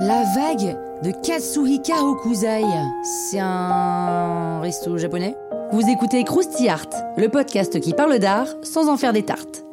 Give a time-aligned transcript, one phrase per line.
[0.00, 2.64] La vague de Katsuhika Okuzai.
[3.04, 5.36] C'est un resto japonais?
[5.70, 9.64] Vous écoutez Krusty Art, le podcast qui parle d'art sans en faire des tartes.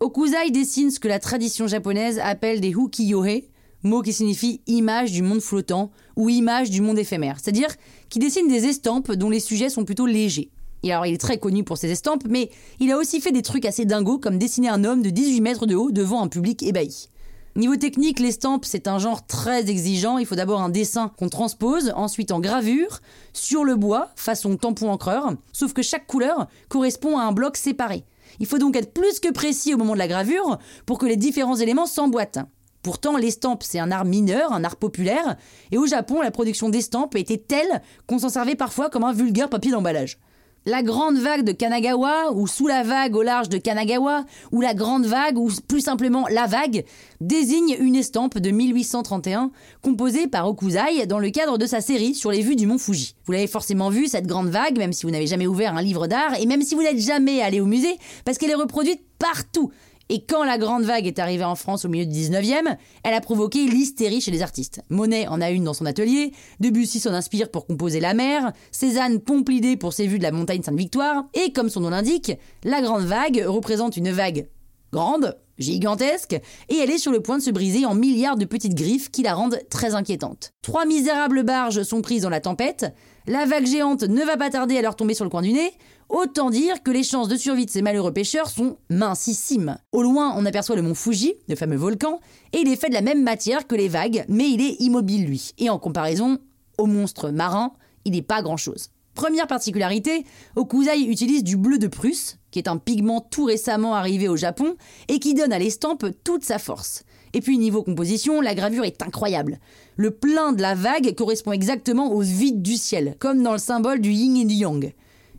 [0.00, 3.42] Okuzai dessine ce que la tradition japonaise appelle des ukiyo-e,
[3.84, 7.68] mot qui signifie image du monde flottant ou image du monde éphémère, c'est-à-dire
[8.08, 10.50] qui dessine des estampes dont les sujets sont plutôt légers.
[10.82, 13.84] Il est très connu pour ses estampes, mais il a aussi fait des trucs assez
[13.84, 17.08] dingos, comme dessiner un homme de 18 mètres de haut devant un public ébahi.
[17.56, 20.18] Niveau technique, l'estampe, c'est un genre très exigeant.
[20.18, 23.00] Il faut d'abord un dessin qu'on transpose, ensuite en gravure,
[23.32, 28.04] sur le bois, façon tampon encreur, sauf que chaque couleur correspond à un bloc séparé.
[28.38, 31.16] Il faut donc être plus que précis au moment de la gravure pour que les
[31.16, 32.38] différents éléments s'emboîtent.
[32.82, 35.36] Pourtant, l'estampe, c'est un art mineur, un art populaire,
[35.72, 39.50] et au Japon, la production d'estampes était telle qu'on s'en servait parfois comme un vulgaire
[39.50, 40.18] papier d'emballage.
[40.66, 44.74] La grande vague de Kanagawa, ou sous la vague au large de Kanagawa, ou la
[44.74, 46.84] grande vague, ou plus simplement la vague,
[47.20, 49.50] désigne une estampe de 1831
[49.82, 53.14] composée par Okuzai dans le cadre de sa série sur les vues du mont Fuji.
[53.24, 56.06] Vous l'avez forcément vu, cette grande vague, même si vous n'avez jamais ouvert un livre
[56.06, 59.70] d'art, et même si vous n'êtes jamais allé au musée, parce qu'elle est reproduite partout.
[60.10, 63.20] Et quand la grande vague est arrivée en France au milieu du 19e, elle a
[63.20, 64.80] provoqué l'hystérie chez les artistes.
[64.88, 69.20] Monet en a une dans son atelier, Debussy s'en inspire pour composer La mer, Cézanne
[69.20, 72.32] pompe l'idée pour ses vues de la montagne Sainte-Victoire, et comme son nom l'indique,
[72.64, 74.48] la grande vague représente une vague
[74.92, 78.74] grande, gigantesque, et elle est sur le point de se briser en milliards de petites
[78.74, 80.52] griffes qui la rendent très inquiétante.
[80.62, 82.86] Trois misérables barges sont prises dans la tempête,
[83.26, 85.72] la vague géante ne va pas tarder à leur tomber sur le coin du nez,
[86.08, 89.76] Autant dire que les chances de survie de ces malheureux pêcheurs sont mincissimes.
[89.92, 92.20] Au loin, on aperçoit le mont Fuji, le fameux volcan,
[92.54, 95.26] et il est fait de la même matière que les vagues, mais il est immobile
[95.26, 95.52] lui.
[95.58, 96.38] Et en comparaison
[96.78, 97.72] au monstre marin,
[98.06, 98.88] il n'est pas grand-chose.
[99.18, 100.24] Première particularité,
[100.54, 104.76] Okuzai utilise du bleu de Prusse, qui est un pigment tout récemment arrivé au Japon,
[105.08, 107.02] et qui donne à l'estampe toute sa force.
[107.34, 109.58] Et puis niveau composition, la gravure est incroyable.
[109.96, 114.00] Le plein de la vague correspond exactement au vide du ciel, comme dans le symbole
[114.00, 114.94] du yin et du yang.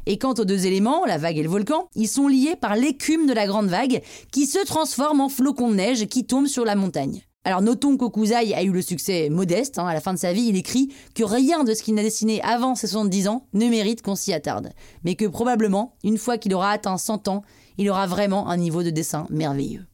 [0.07, 3.27] Et quant aux deux éléments, la vague et le volcan, ils sont liés par l'écume
[3.27, 4.01] de la grande vague
[4.33, 7.23] qui se transforme en flocons de neige qui tombent sur la montagne.
[7.49, 9.79] Alors notons qu'Okuzai a eu le succès modeste.
[9.79, 9.87] Hein.
[9.87, 12.43] à la fin de sa vie, il écrit que rien de ce qu'il n'a dessiné
[12.43, 14.69] avant ses 70 ans ne mérite qu'on s'y attarde.
[15.03, 17.41] Mais que probablement, une fois qu'il aura atteint 100 ans,
[17.79, 19.87] il aura vraiment un niveau de dessin merveilleux.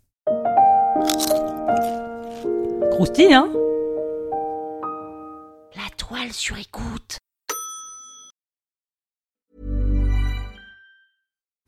[2.92, 3.50] Croustille, hein?
[5.78, 7.20] La toile sur écoute